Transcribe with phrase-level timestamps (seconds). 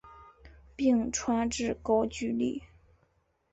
[0.75, 2.63] 并传至高句丽。